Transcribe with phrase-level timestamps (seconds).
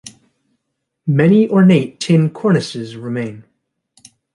[1.05, 3.45] Many ornate tin cornices remain.